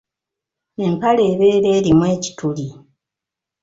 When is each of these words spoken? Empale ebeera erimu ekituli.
Empale 0.85 1.21
ebeera 1.31 1.69
erimu 1.77 2.03
ekituli. 2.15 2.67